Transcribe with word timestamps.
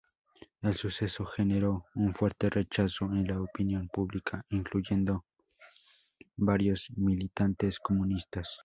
El 0.63 0.73
suceso 0.77 1.27
generó 1.27 1.85
un 1.93 2.15
fuerte 2.15 2.49
rechazo 2.49 3.05
en 3.05 3.27
la 3.27 3.39
opinión 3.39 3.87
pública, 3.87 4.43
incluyendo 4.49 5.25
varios 6.35 6.87
militantes 6.95 7.77
comunistas. 7.79 8.57